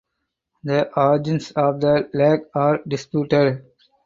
[0.63, 3.63] The origins of the lake are disputed.